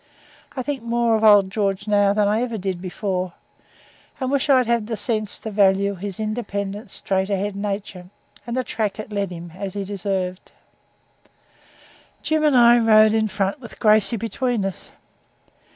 I 0.57 0.63
think 0.63 0.81
more 0.81 1.15
of 1.15 1.23
old 1.23 1.51
George 1.51 1.87
now 1.87 2.11
than 2.11 2.27
I 2.27 2.41
ever 2.41 2.57
did 2.57 2.81
before, 2.81 3.33
and 4.19 4.31
wish 4.31 4.49
I'd 4.49 4.65
had 4.65 4.87
the 4.87 4.97
sense 4.97 5.37
to 5.41 5.51
value 5.51 5.93
his 5.93 6.19
independent 6.19 6.89
straight 6.89 7.29
ahead 7.29 7.55
nature, 7.55 8.09
and 8.47 8.57
the 8.57 8.63
track 8.63 8.97
it 8.99 9.11
led 9.11 9.29
him, 9.29 9.51
as 9.55 9.75
he 9.75 9.83
deserved. 9.83 10.53
Jim 12.23 12.43
and 12.43 12.57
I 12.57 12.79
rode 12.79 13.13
in 13.13 13.27
front, 13.27 13.59
with 13.61 13.77
Gracey 13.79 14.17
between 14.17 14.65
us. 14.65 14.89